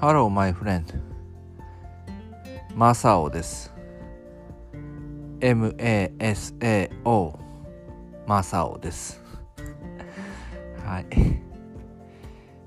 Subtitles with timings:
[0.00, 0.98] Hello, my friend.
[2.74, 3.70] マサオです。
[5.40, 7.38] M-A-S-A-O
[8.26, 9.22] マサオです。
[10.84, 11.06] はい。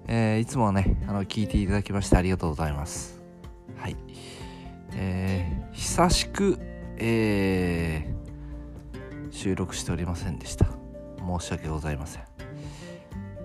[0.07, 3.19] えーいつもね、あの、聞いていただきましてありがとうございます。
[3.77, 3.97] はい。
[4.93, 6.59] えー久しく、
[6.97, 8.23] えー
[9.31, 10.67] 収録しておりませんでした。
[11.17, 12.23] 申し訳ございません。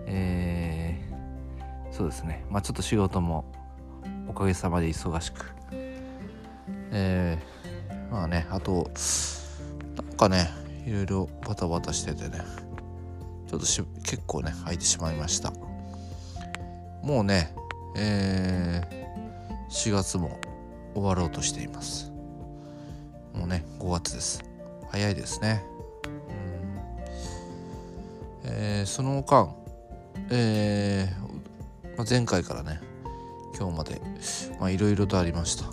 [0.06, 2.44] えーそうですね。
[2.50, 3.50] まあちょっと仕事も
[4.28, 5.52] おかげさまで忙しく。
[6.90, 7.58] えー
[8.10, 8.90] まあね、あと、
[9.96, 10.50] なんかね、
[10.86, 12.40] いろいろバタバタしててね、
[13.46, 15.52] ちょっとし結構ね、空いてしまいました。
[17.02, 17.54] もうね、
[17.96, 18.98] えー
[19.70, 20.40] 4月も
[20.94, 22.10] 終わろうとしています。
[23.34, 24.42] もうね、5月です。
[24.90, 25.62] 早いですね。
[28.44, 29.54] えーその間、
[30.30, 32.80] えーまあ、前回からね、
[33.58, 34.00] 今日まで、
[34.60, 35.64] まあ、いろいろとありました。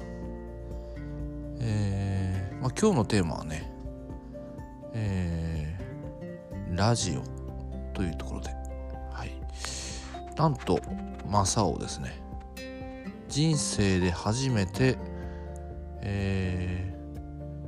[1.59, 3.71] えーまあ、今日のテーマはね、
[4.93, 7.21] えーラジオ
[7.93, 8.49] というところで、
[9.11, 9.31] はい。
[10.35, 10.79] なんと、
[11.29, 12.19] マサオですね。
[13.29, 14.97] 人生で初めて、
[16.01, 16.95] えー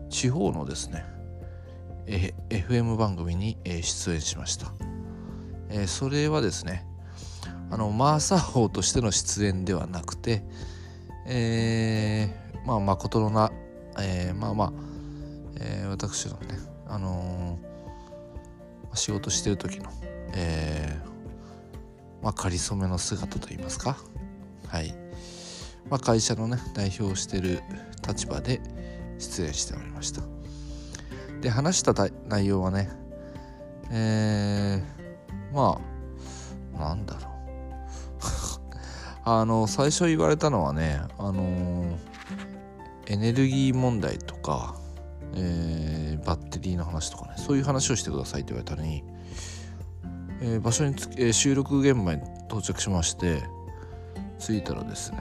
[0.10, 1.06] 地方のですね、
[2.08, 4.73] え FM 番組に、えー出演しました。
[5.70, 6.86] えーそれはですね、
[7.70, 10.44] あの、マーサー王としての出演ではなくて、
[11.26, 13.52] えーまあ、誠のな、
[14.00, 14.73] えーまあまあ、
[15.60, 17.68] えー私のね、あのー
[18.94, 19.92] 仕事してる時の、
[20.34, 23.95] えーまあ、仮初めの姿といいますか、
[24.68, 24.94] はい。
[25.90, 27.62] まあ、会社のね、代表してる
[28.08, 28.60] 立場で
[29.20, 30.22] 出演しておりました。
[31.42, 32.90] で、話したた内容はね、
[33.92, 35.80] えーま
[36.76, 37.36] あ、なんだろう。
[39.30, 41.97] あの、最初言われたのはね、あの
[43.08, 44.77] エネルギー問題とか、
[45.36, 49.04] えーバッテリーの話とかね、そういう話をしてくださいって言われたのに、
[50.42, 53.43] えー場所につ、えー収録現場に到着しまして、
[54.39, 55.20] 着いたらですね、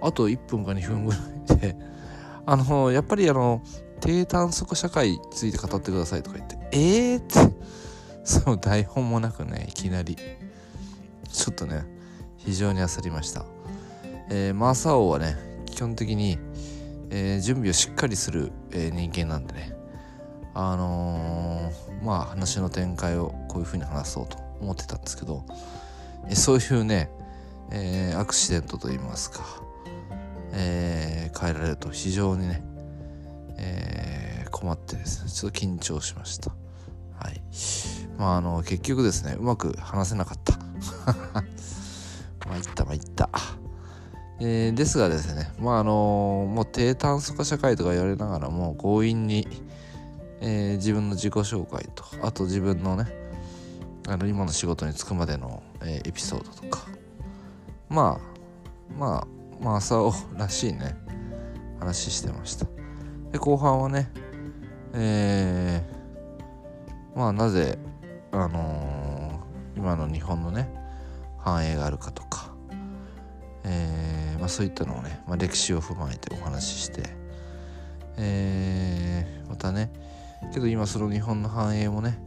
[0.00, 1.18] あと1分か2分ぐら
[1.54, 1.76] いで、
[2.46, 3.60] あの、やっぱりあの、
[4.00, 7.54] 低炭素化社会について語ってくださいとか言って、えーって、
[8.24, 10.16] その台本もなくね、いきなり、
[11.30, 11.97] ちょっとね、
[12.38, 13.44] 非常に焦りました。
[14.30, 16.38] えーマーサオはね、基本的に、
[17.10, 19.74] えー準備をしっかりする、えー人間なんでね、
[20.54, 25.44] あのーまあ話の展開をこういう風に話そうと思ってたんですけど、
[26.26, 27.10] えーそういうね、
[27.70, 29.44] えーアクシデントといいますか、
[30.52, 32.62] えー変えられると非常にね、
[33.58, 36.50] えー困ってですねちょっと緊張しました。
[36.50, 37.40] はい。
[38.18, 40.58] まああの結局ですねうまく話せなかった。
[42.48, 43.30] 参った参った。
[44.40, 49.48] えーですがですねまああのもう低炭素化社会とか言われながらも強引に、
[50.40, 53.06] えー自分の自己紹介とあと自分のね
[54.06, 56.86] あの今の仕事に就くまでの、えーエピソードとか
[57.88, 59.26] まあまあ
[59.62, 60.94] まあ朝尾らしいね
[61.80, 62.66] 話してました。
[63.32, 64.08] で後半はね
[64.94, 67.76] えーまあなぜ
[68.30, 70.72] あのー今の日本のね
[71.38, 72.37] 繁栄があるかとか
[73.68, 77.02] えーまあ、そういったのをね、まあ、歴史を踏まえてお話しして、
[78.16, 79.90] えーまたね
[80.52, 82.18] けど今その日本の繁栄もね、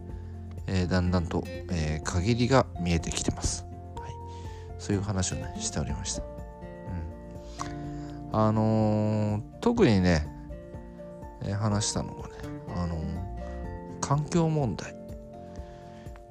[0.68, 3.66] えだんだんと、え限りが見えてきてます、
[3.96, 4.12] はい、
[4.80, 6.24] そういう話をねしておりました、
[8.34, 10.28] うん、あの特にね、
[11.44, 12.34] え話したのがね、
[12.76, 13.02] あの
[14.02, 14.96] 環境問題。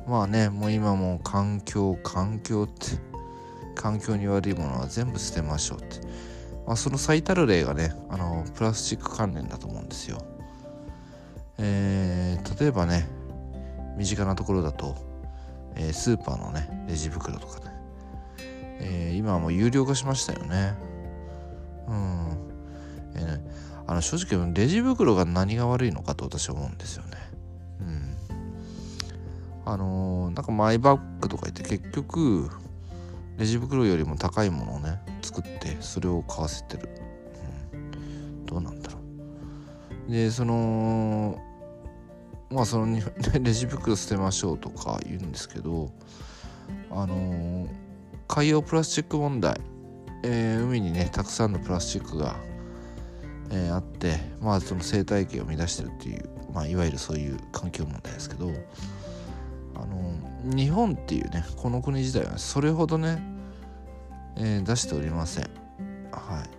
[0.06, 3.09] まあねもう今もう環境環境って
[3.80, 6.06] 環境に悪いものは全部捨てましょうって、
[6.66, 10.22] まあ、その最たる例がねあのプラスチック関連だと思うんですよ。
[11.56, 13.08] えー例えばね
[13.96, 14.96] 身近なところだと、
[15.76, 17.72] えースーパーのねレジ袋とかね、
[18.80, 20.74] えー今はもう有料化しましたよね。
[21.88, 22.26] うん、
[23.14, 23.44] えーね
[23.86, 27.10] あの正直レジ袋が何が悪いのかと私は思うんですよね。
[27.80, 28.16] うん。
[29.64, 32.50] あのーなんかマイバッグとか言って結局
[33.40, 36.90] レジ袋よりも高いものをね作ってそれを買わせてる、
[37.72, 38.98] うん、どうなんだろ
[40.08, 40.12] う。
[40.12, 41.40] でその
[42.50, 43.00] まあその
[43.40, 45.90] レジ袋捨てましょうとか言うんですけど
[46.90, 47.66] あの
[48.28, 49.58] 海洋プラスチック問題、
[50.22, 52.36] えー海にねたくさんのプラスチックが、
[53.50, 58.52] えーあってまあその生態系を乱してるっていう、まあ、いわゆるそういう環境問題ですけど
[59.76, 60.12] あの
[60.44, 63.29] 日本っていうねこの国自体はそれほどね、
[64.40, 65.44] えー出しておりません。
[66.10, 66.50] はい。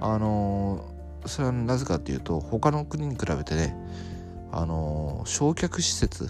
[0.00, 0.84] あの
[1.24, 3.74] それはなぜかっていうと他の国に比べてね
[4.52, 6.28] あの焼却施設、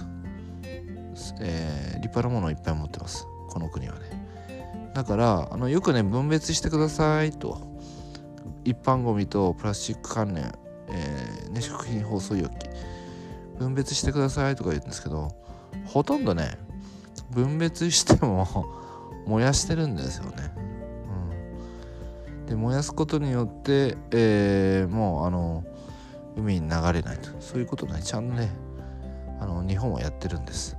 [1.41, 3.27] え、立派なものをいっぱい持ってます。
[3.49, 4.93] この国はね。
[4.95, 7.75] だからあのよくね分別してくださいと。
[8.65, 10.53] 一般ゴミとプラスチック関連、
[10.89, 12.53] えーね、食品包装容器。
[13.59, 15.31] 分別してくださいとか言うんですけど
[15.87, 16.59] ほとんどね
[17.31, 18.67] 分別しても
[19.27, 20.66] 燃やしてるんですよね。
[22.47, 25.65] で燃やすことによって、えー、もうあの
[26.37, 27.31] 海に流れないと。
[27.41, 28.51] そういうことねちゃんとね
[29.41, 30.77] あの日本はやってるんです。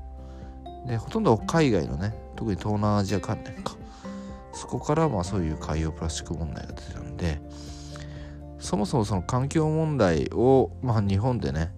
[0.88, 3.76] でほとんど海外のね特に東南アジア関連か。
[4.54, 7.40] そこからまあそういう海洋プラスチック問題が出てるんで
[8.58, 11.72] そもそもその環境問題を、まあ、日本でね、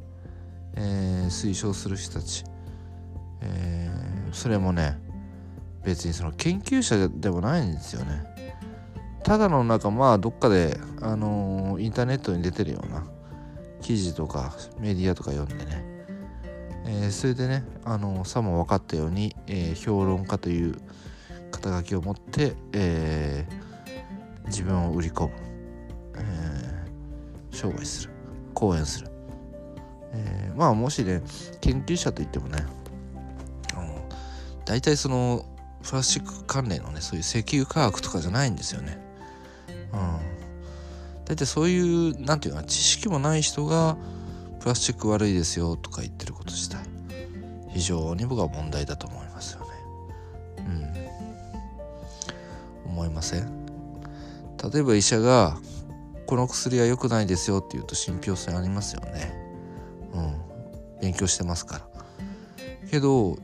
[0.76, 2.46] えー、推奨する人たち、
[3.42, 4.98] えー、それもね
[5.84, 8.24] 別にその研究者でもないんですよね。
[9.30, 13.06] ただのなんかまあどっかで、あのー、インターネットに出てるような
[13.80, 15.86] 記事とかメディアとか読んでね、
[16.88, 20.76] えー、それでね、あのー、さも分かったように、え評論家という
[21.52, 23.46] 肩書きを持って、え
[24.48, 25.34] 自分を売り込む、
[26.16, 26.88] え
[27.52, 28.14] 商売する。
[28.56, 29.12] 講演する、
[30.12, 31.22] えまあもしね
[31.62, 32.66] 研究者といってもね
[34.66, 35.46] 大体その
[35.84, 39.08] プラスチック関連のねそういう石油化学とかじゃないんですよね。
[39.94, 40.20] うん。
[41.26, 43.98] 大体そういう何て言うか知識もない人が
[44.60, 46.80] プラスチック悪いですよとか言ってること自体
[47.70, 49.68] 非常に僕は問題だと思いますよね。
[52.86, 52.92] うん。
[52.92, 53.66] 思いません？
[54.74, 55.58] 例えば医者が
[56.26, 59.34] この薬は良くないですよって言うと信憑性ありますよね。
[60.14, 60.34] うん。
[61.02, 61.88] 勉強してますから。
[62.90, 63.38] けど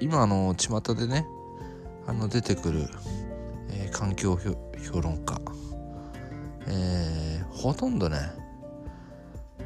[0.00, 1.26] 今あの巷でね
[2.06, 2.88] あの出てくる、
[3.70, 5.40] えー、環境評論家、
[6.68, 8.18] えー、ほとんどね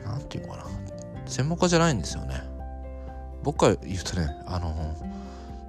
[0.05, 0.65] 何て言うかな
[1.27, 2.43] 専門家じゃないんですよね。
[3.43, 4.97] 僕から言うとねあの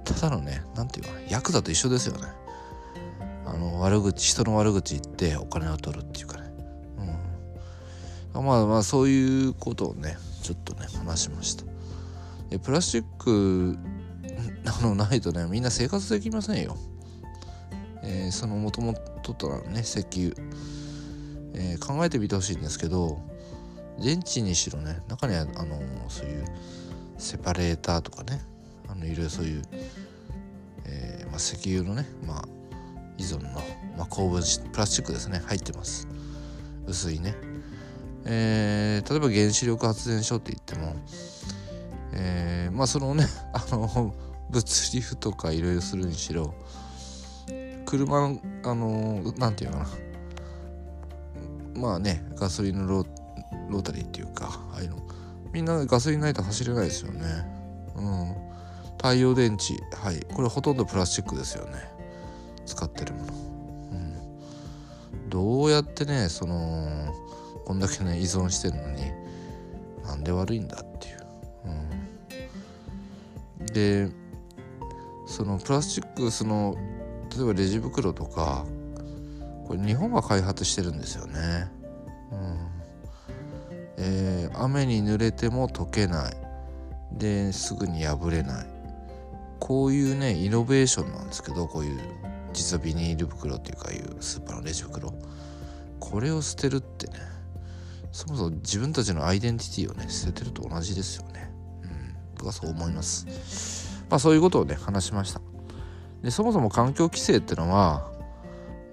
[0.04, 2.28] ただのね何て言うかなヤクザと一緒ですよね。
[3.46, 6.50] あの悪口人の悪口言ってお金を取るっていうかね。
[8.34, 8.44] うん。
[8.44, 11.64] まあまあそういうことをねちょっとね話しました。
[12.50, 13.78] でプラスチック
[14.66, 16.76] あのないとねみんな生活できませんよ。
[18.02, 20.34] えー、そのもともととなるね石油、
[21.58, 23.20] えー、考えてみてほしいんですけど
[23.98, 26.44] 電池にしろね中にはあのそういう
[27.18, 28.40] セパレーターとかね
[28.88, 29.62] あのいろいろそういう、
[30.86, 32.44] えーまあ、石油のね、まあ、
[33.18, 33.50] 依存の、
[33.96, 36.08] まあ、高分子プラスチックですね入ってます。
[36.86, 37.34] 薄いね、
[38.24, 40.96] えー、例えば原子力発電所って言っても
[42.12, 44.14] えー、まあそのね あの
[44.50, 46.54] 物流とかいろいろするにしろ
[47.86, 50.07] 車のあの何て言うかな
[51.78, 54.98] まあねガソリンのロータリーっていうかああいうの。
[55.52, 57.20] みんなガソリンないと走れないですよね。
[57.96, 58.34] うん。
[58.98, 59.74] 太陽電池。
[59.96, 60.20] はい。
[60.34, 61.74] これほとんどプラスチックですよね。
[62.66, 63.32] 使ってるもの。
[63.32, 63.94] う
[65.26, 65.28] ん。
[65.30, 67.14] どうやってねその
[67.64, 69.02] こんだけね依存してるのに
[70.04, 71.18] なんで悪いんだっていう。
[73.60, 73.66] うん。
[73.66, 74.08] で
[75.26, 76.76] そのプラスチックその
[77.36, 78.64] 例えばレジ袋とか
[79.68, 81.70] これ日本が開発してるんですよね。
[82.32, 82.68] うん
[83.98, 86.36] えー、雨に濡れても溶けない
[87.12, 88.66] ですぐに破れない
[89.58, 92.00] こういうねイノベーションなんですけどこういう
[92.52, 95.12] 実はビニール袋っていうかいうスーパーのレジ袋
[95.98, 97.14] これを捨てるってね
[98.12, 101.50] そもそも自分たちのアイデンティティをね捨ててると同じですよね。
[101.82, 103.26] うん僕はそう思います。
[104.08, 105.40] まあそういうことをね話しました。
[106.22, 108.10] でそもそも環境規制ってのは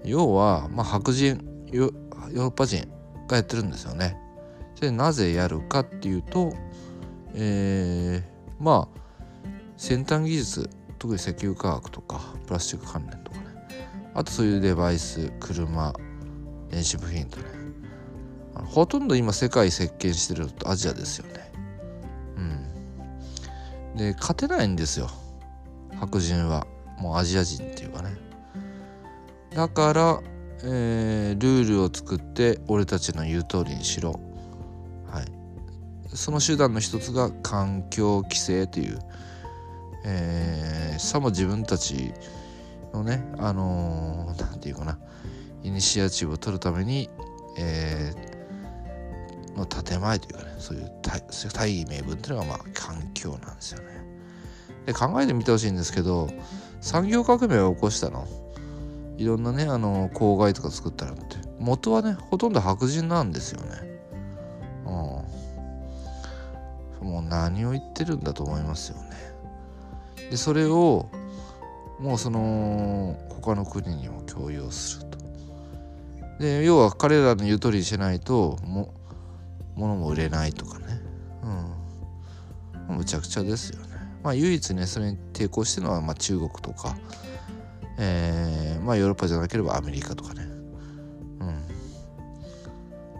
[0.06, 2.88] 要は、まあ、白人ヨーロッパ人
[3.28, 4.16] がやってるんですよね。
[4.80, 6.52] でなぜやるかっていうと、
[7.34, 9.00] えー、まあ
[9.76, 13.44] 先端技術特に石油化学とかプラスチック関連とかね。
[14.14, 15.92] あとそういうデバイス車
[16.70, 17.44] 電子部品とね。
[18.64, 21.52] ほとんど今世界席巻してるとアジアですよね。
[22.36, 23.96] うん。
[23.96, 25.10] で勝てないんですよ。
[25.98, 26.66] 白人は。
[26.98, 28.25] もうアジア人っていうかね。
[29.56, 30.20] だから、
[30.64, 34.20] えー、ルールを作って俺たちの言う通りにしろ。
[35.10, 36.14] はい。
[36.14, 38.98] その手段の一つが環境規制という、
[40.04, 42.12] えー、さも自分たち
[42.92, 44.98] のねあの何、ー、て言うかな。
[45.62, 47.08] イニシアチブを取るために、
[47.58, 50.54] えー、の建前というかね。
[50.58, 50.90] そういう
[51.54, 53.86] 大義名分っていうのがまあ環境なんですよね。
[54.84, 56.28] で考えてみてほしいんですけど
[56.82, 58.28] 産業革命を起こしたの。
[59.18, 61.38] いろんなねあの公害とか作ったのって。
[61.58, 63.68] 元はねほとんど白人なんですよね。
[64.84, 64.88] う
[67.04, 67.08] ん。
[67.08, 69.16] もう何を言ってるんだと思いますよね。
[70.30, 71.08] でそれを
[71.98, 75.16] もうその他の国にも強要すると。
[76.38, 78.92] で要は彼らの言う通りにしないとも
[79.76, 81.00] 物も売れないとかね。
[82.88, 82.96] うん。
[82.96, 83.96] むちゃくちゃですよね。
[84.22, 86.96] まあ唯一ねそれに抵抗してるのはま中国とか。
[87.98, 90.42] えー、まあヨーロッパじゃなければアメリカとかね。
[91.40, 91.54] うん、ま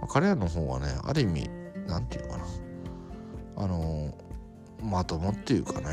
[0.03, 1.51] あ、彼らの方はねある意味
[1.87, 2.45] 何て言うかな。
[3.59, 4.15] あの
[4.83, 5.87] まともっていうかね。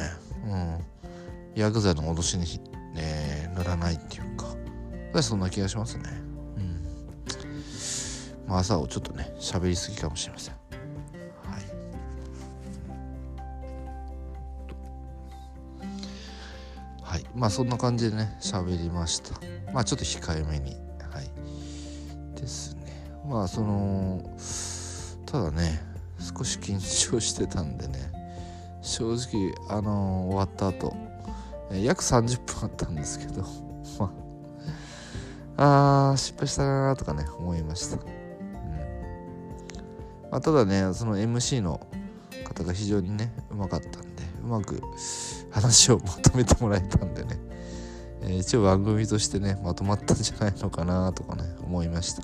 [0.48, 0.78] うん。
[1.56, 2.60] ヤクザの脅しに、
[2.94, 4.48] ね、乗らないっていうか。
[5.22, 6.04] そんな気がしますね。
[6.58, 6.84] うん。
[8.48, 10.56] まあ朝をちょっとね喋りすぎかもしれません。
[17.36, 19.40] まあそんな感じでね喋りました。
[19.74, 20.76] まあちょっと控えめに。
[21.12, 21.30] はい。
[22.40, 23.10] ですね。
[23.28, 24.22] まあその
[25.26, 25.82] ただね
[26.20, 28.12] 少し緊張してたんでね。
[28.84, 30.94] 正直あのー、終わった後
[31.72, 33.46] 約30分あったんですけど
[33.98, 34.14] ま
[35.56, 38.02] ああ失敗したなとかね思いました、うん。
[40.30, 41.80] まあ、ただねその MC の
[42.44, 44.82] 方が非常にねうまかったんでうまく
[45.54, 47.40] 話をまとめてもらえたんでね、
[48.22, 52.24] えー、一応番組としてねまとまったんじゃないのかなとかね思いました。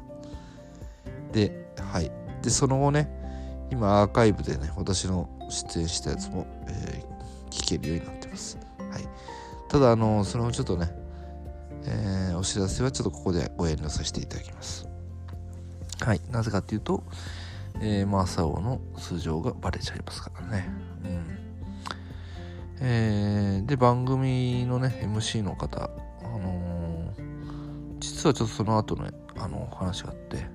[1.31, 2.11] ではい。
[2.41, 3.09] でその後ね
[3.71, 8.57] 今アーカイブでね私の出演したやつも、えー、聞けるようになってます。
[8.77, 9.07] はい。
[9.67, 10.89] ただあのそれもちょっとね、
[11.85, 14.87] えー、お知らせはちょっとここでご遠慮させていただきます。
[16.01, 16.21] はい。
[16.31, 17.03] なぜかっていうと、
[17.81, 20.69] えー、マーサオの素性がバレちゃいますからね。
[22.81, 25.89] えー、で番組のね MC の方あ
[26.23, 30.45] のー、実はちょっとその後ねあの話があって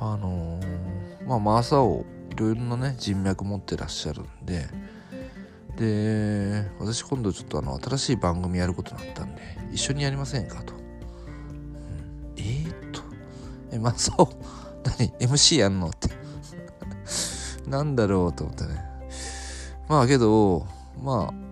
[0.00, 4.66] あのー、まあマーサオいろいろなね人脈持ってらっしゃるんで
[5.76, 9.42] で私今度ちょっとあの新しい番組やることになったんで
[9.72, 10.80] 一緒にやりませんかと、うん、
[12.36, 13.02] えー、っと。
[13.70, 14.26] えまあそう
[14.98, 15.88] 何？MC やんの？
[15.88, 16.08] って。
[17.68, 18.82] なんだろうと思ってね。
[19.88, 20.66] まあけど
[21.02, 21.48] まあ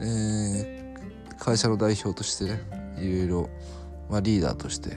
[0.00, 2.60] えー、会社の代表としてね
[2.98, 3.50] いろいろ、
[4.10, 4.90] まあ、リーダーとして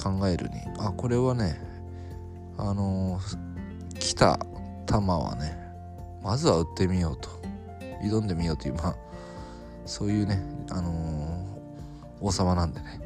[0.00, 1.60] 考えるにあこれはね
[2.58, 4.38] あのー、来た
[4.86, 5.56] 球はね
[6.22, 7.28] まずは打ってみようと
[8.02, 8.96] 挑んでみようというまあ
[9.86, 13.00] そういうねあのー、王様なんでね、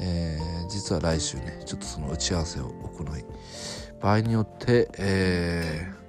[0.00, 3.24] えー、実は来週ねちょっとその打ち合わせを行い
[4.00, 5.99] 場合によって、えー、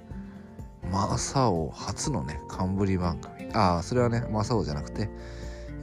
[0.92, 3.50] マサオ初のね冠番組。
[3.54, 5.10] ああそれはねマサオじゃなくて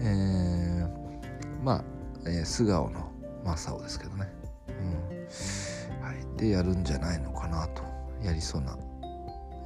[0.00, 1.84] えー、まあ、
[2.26, 3.10] えー、素顔の
[3.44, 4.30] マサオですけどね、
[4.68, 6.04] うん。
[6.04, 7.82] はい、でやるんじゃないのかなと
[8.22, 8.76] やりそうな、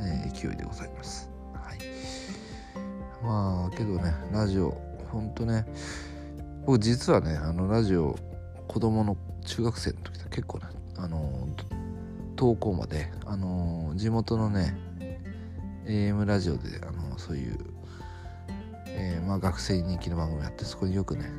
[0.01, 1.29] えー、勢いでございます。
[1.53, 1.79] はい。
[3.23, 4.81] まあけどねラジオ
[5.11, 5.67] ほんとね
[6.65, 8.17] 僕実はねあのラジオ
[8.69, 11.49] 子供の中学生の時結構ねあの
[12.37, 14.77] 投稿まであの地元のね
[15.87, 17.59] AM ラジオであのそういう、
[18.87, 21.31] えー、まあ、学生に人気の番組やってそこによくね、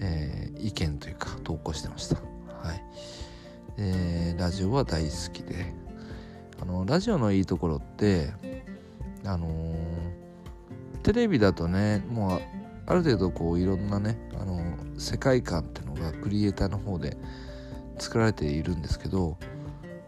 [0.00, 2.16] えー、意見というか投稿してました。
[2.16, 2.82] はい。
[3.80, 5.74] でラジオは大好きで
[6.60, 8.32] あのラジオのいいところって
[9.24, 10.26] あのー
[11.06, 12.40] テレビだとねもう
[12.84, 14.60] ある程度こういろんなねあの
[14.98, 17.16] 世界観っていうのがクリエイターの方で
[17.96, 19.38] 作られているんですけど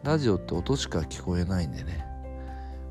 [0.02, 2.04] ラジオって音しか聞こえないんでね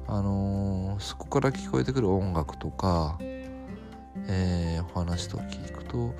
[0.08, 6.14] あのー、そこから聞こえてくる音楽とか、えー、お話とか聞くと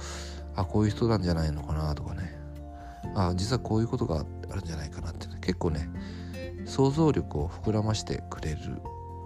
[0.56, 2.36] あこういう人なんじゃないのかなとかね。
[3.16, 5.90] あ実はこういうことがあるんじゃないかなって、ね、結構ね
[6.66, 8.58] 想像力を膨らましてくれる、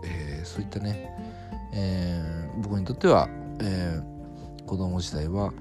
[0.05, 1.11] えー、そういったね
[1.73, 3.29] えー、僕にとっては、
[3.61, 5.53] えー、子供時代は、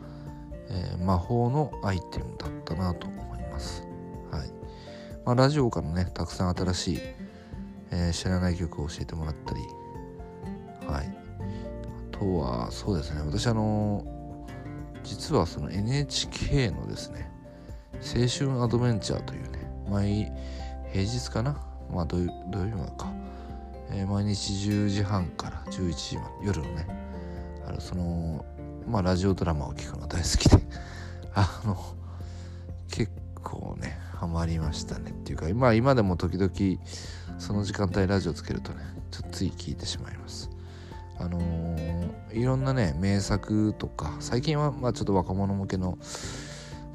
[0.69, 3.87] え、魔法のアイテムだったなと思います。
[4.31, 4.51] はい。
[5.25, 7.01] まあ、ラジオからねたくさん新しい、
[7.91, 9.61] え知らない曲を教えてもらったり、
[10.87, 11.17] はい、
[12.15, 13.23] あとはそうですね。
[13.25, 14.05] 私あの
[15.03, 17.31] 実はその NHK のですね
[17.95, 20.33] 青春アドベンチャーというね毎
[20.93, 21.57] 平日かな？
[21.93, 23.13] まあ土曜日までか。
[23.93, 26.87] えー、毎日10時半から11時まで夜のね
[27.67, 28.45] あのその
[28.87, 30.63] まあラジオドラマを聞くのが大好きで。
[31.35, 31.77] あの
[32.91, 36.51] 結構ねハマりましたねっていうかまあ今でも時々
[37.41, 40.51] その時間帯ラジオつけるとねちょっとつい聞いてしまいます。
[41.19, 45.97] あのー、いろんなね名作とか最近はまあちょっと若者向けの、ま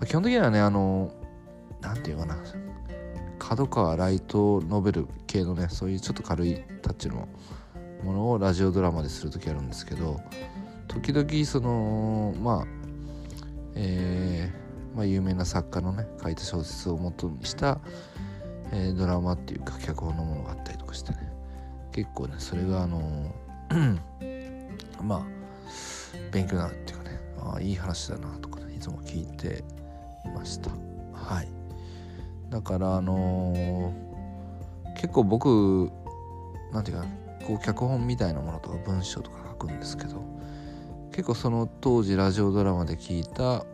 [0.01, 1.11] あ、基本的にはねあの
[1.81, 2.37] 何て言うかな
[3.37, 7.27] 角川ライトノベル系のねそういうちょっと軽いタッチの
[8.03, 10.21] ものをラジオドラマでする時あるんですけど
[10.87, 12.67] 時々そのまあ
[13.75, 17.79] えー、まあ、有名な作家のね書いた小説を元にした、
[18.71, 21.31] えー、ドラマっていうか脚本のものがあったりとかしてね。
[21.91, 23.31] 結構ねそれがあの
[25.01, 25.25] まあ
[26.31, 27.19] 勉強になるっていうかね。
[27.39, 29.63] あいい話だなとかねいつも聞いて
[30.25, 30.71] いました。
[31.13, 31.47] はい。
[32.49, 35.91] だからあのー、結構僕
[36.71, 37.05] なんていうか
[37.47, 40.23] こう脚本みたいなものとか文章とか書くんですけど
[41.11, 43.65] 結構その当時ラジオドラマで聞いた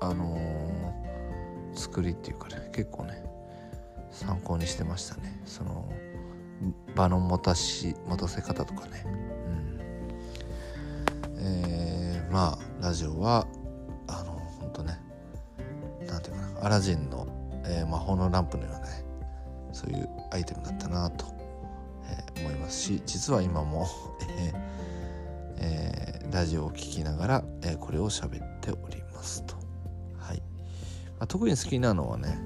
[0.00, 3.22] あのー、作りっていうかね結構ね
[4.12, 5.40] 参考にしてましたね。
[5.44, 5.90] その
[6.94, 9.04] 場の持たし持たせ方とかね。
[9.06, 9.08] う
[9.48, 9.80] ん。
[11.38, 13.46] えー、まあラジオは
[14.06, 15.00] あのほんとね
[16.06, 17.26] なんていうかなアラジンの、
[17.64, 19.04] えー、魔法のランプのようなね
[19.72, 21.26] そういうアイテムだったなと、
[22.04, 23.88] えー、思いますし実は今も、
[24.28, 24.52] え
[25.56, 29.54] えー、ラジオを聴きながら、え、これを喋っておりますと。
[30.18, 30.38] はい。
[31.18, 32.38] まあ、特に好きなのはね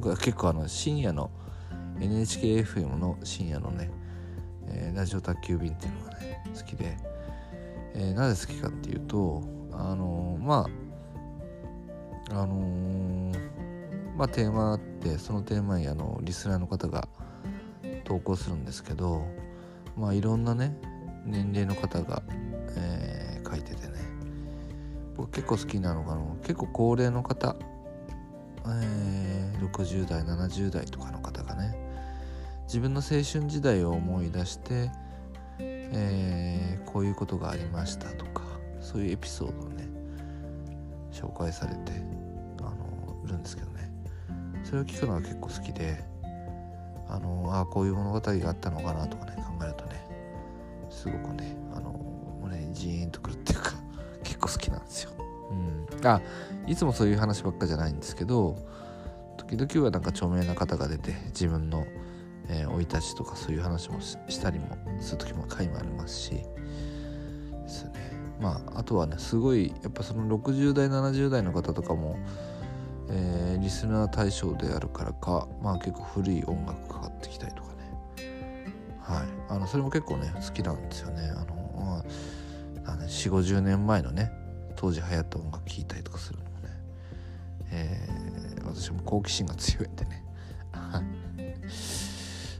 [0.00, 1.30] 僕は結構あの深夜の
[2.00, 3.90] NHKFM の深夜のね、
[4.66, 6.96] えー、ラジオ宅急便っていうのがね好きで、
[7.92, 10.66] えー、なぜ好きかっていうとあのー、ま
[12.30, 13.30] ああの、
[14.16, 17.06] まあテーマあってそのテーマにあのリスナーの方が
[18.04, 19.26] 投稿するんですけど
[19.98, 20.74] まあいろんなね
[21.26, 22.22] 年齢の方が、
[22.74, 23.98] え、書いててね
[25.18, 27.54] 僕結構好きなのが結構高齢の方、
[28.64, 29.19] えー、
[29.60, 31.74] 60代70代とかの方がね
[32.64, 34.90] 自分の青春時代を思い出して、
[35.58, 38.42] えー、こういうことがありましたとか
[38.80, 39.88] そういうエピソードをね
[41.12, 41.92] 紹介されて
[42.60, 43.90] あのるんですけどね
[44.64, 46.04] それを聞くのが結構好きで
[47.08, 50.00] あのあこういう物語があったのかなとかね考えるとね
[50.88, 51.92] すごくねあの
[52.42, 53.72] 胸にジーンとくるっていうか
[54.22, 55.10] 結構好きなんですよ。
[55.50, 56.20] うん、あ
[56.68, 58.56] いつもそういう話ばっかじゃないんですけど
[59.56, 61.86] 時々はなんか著名な方が出て自分の
[62.50, 67.92] えー、生い立ちとかそういう話もしたりもする時も回もありますしですね。
[68.40, 72.18] まああとはねすごいやっぱその60代70代の方とかも、
[73.08, 78.74] えー、リスナー対象であるからかまあ結構古い音楽かかってきたりとかね。
[79.00, 79.26] はい。
[79.48, 81.30] あのそれも結構ね好きなんですよね。
[81.30, 82.04] あの、
[82.84, 84.32] まあ、4 5 0年前のね
[84.74, 86.68] 当時流行った音楽聴いたりとかするのもね、
[87.70, 88.08] え、
[88.74, 90.24] 私も好奇心が強いんでね。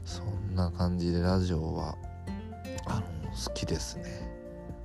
[0.05, 1.97] そんな感じでラジオは
[2.85, 4.03] あの好きですね、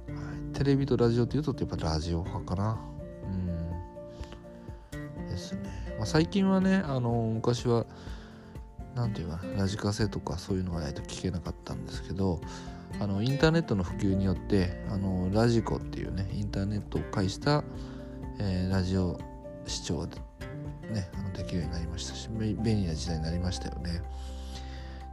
[0.08, 0.14] は
[0.50, 2.78] い、テレビとラジオっていうとやっぱラジオ派かな。
[3.24, 5.26] うん。
[5.28, 5.60] ですね、
[5.98, 7.86] まあ、最近はねあの昔は
[8.94, 12.40] 何て言うかなラジカセとかそういうのがないと聞けなかったんですけど
[12.98, 17.62] あのインターネットの普及によってあのラジコっていうねインターネットを介した、
[18.40, 19.18] えー、ラジオ
[19.66, 20.16] 視聴で
[20.92, 24.02] ねあのできるようになりましたし便利な時代になりましたよね。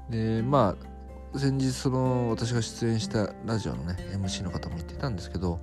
[0.10, 0.76] でま
[1.34, 5.60] あ先日その私が出演したラジオのね MC の方も言ってたんですけど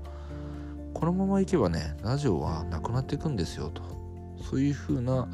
[0.95, 3.83] このままいけばねラジオはなくなっていくんですよと
[4.43, 5.29] そういう風な、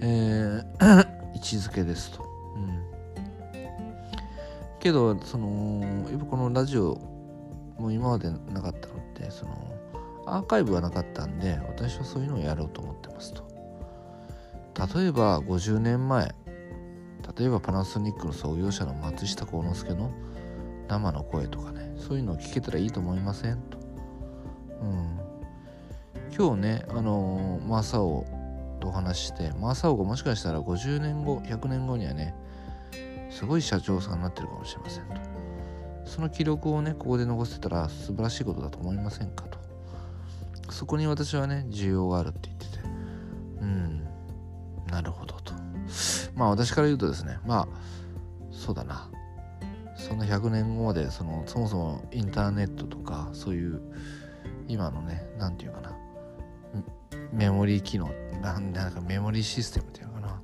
[0.00, 2.24] えー、 位置づけですと。
[2.56, 2.82] うん、
[4.80, 6.98] けどそのやっぱこのラジオ
[7.78, 9.52] も今までなかったのってその
[10.26, 13.51] アーカイブがなかったんで私はそういうのをやろうと思ってますと。
[14.94, 16.34] 例えば50年前
[17.38, 20.10] 例えばパナソニックの創業者の松下幸之助の
[20.88, 23.56] 生の声とかねそういうのを聞けたらいいと思いません？
[23.62, 23.78] と。
[24.80, 25.20] うん、
[26.36, 28.26] 今日ねあのー、マサオ
[28.80, 32.34] とお話ししてマサオがもしかしたら50年後100年後にはね
[33.30, 35.14] すごい社長さんになってるかもしれませんと。
[36.04, 39.58] その記録をねここで残せたら素晴らしいことだと思いませんかと。
[40.70, 42.51] そこに私はね需要があるって
[46.42, 47.68] まあ私から言うとですねまあ
[48.50, 49.08] そうだな。
[49.96, 53.80] その100年後までそのそもそもインターネットとかそういう
[54.66, 55.96] 今のね何て言うかな。
[57.32, 58.10] メモリー機能
[58.42, 60.42] なんなんかメモリーシステムっていうのかな。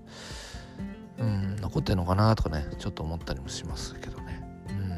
[1.19, 4.41] うん残ってんのかなとかねちょっと思ったりもしますけどね。
[4.71, 4.91] うん。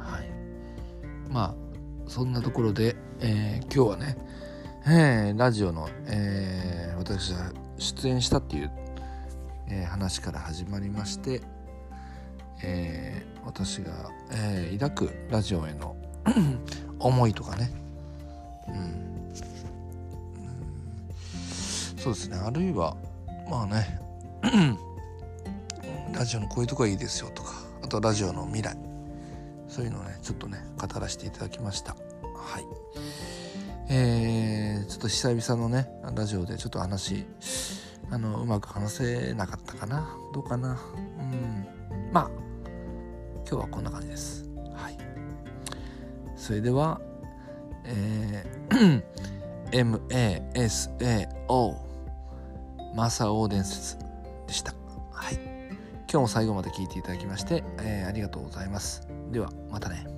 [0.00, 0.30] はい。
[1.30, 1.54] まあ
[2.06, 4.16] そんなところで、えー、今日はね、
[4.86, 8.70] えー、ラジオの、えー、私が出演したっていう
[9.70, 11.42] えー、話から始まりまして、
[12.62, 15.96] えー、私が、えー、抱くラジオへの
[16.98, 17.70] 思いとかね、
[18.68, 19.34] うん、うん、
[21.96, 22.36] そうですね。
[22.36, 22.96] あるいは
[23.48, 24.00] まあね
[26.12, 28.76] ラジオのこういうとこがいいですよとかあとラジオの未来。
[29.68, 31.92] そういうのをねちょっとね語らせていただきました。
[31.92, 32.64] はい。
[33.90, 37.26] えー、ちょっと久々のねラジオでちょっと話
[38.10, 40.08] あのうまく話せなかったかな。
[40.32, 40.78] どうかな。
[41.18, 41.66] うん。
[42.12, 42.30] まあ
[43.48, 44.48] 今日はこんな感じです。
[44.74, 44.98] はい。
[46.36, 47.00] それでは
[47.84, 49.02] えー
[49.70, 51.76] MASAO
[52.94, 53.98] マサオ伝説
[54.46, 54.72] でした。
[55.12, 55.34] はい。
[56.10, 59.06] 今日も最後まで聞いていただきまして、えー、ありがとうございます。
[59.30, 60.17] ではまたね。